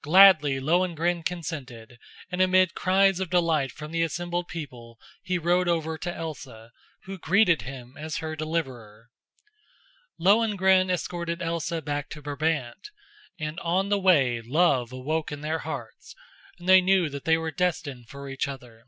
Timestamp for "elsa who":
6.14-7.18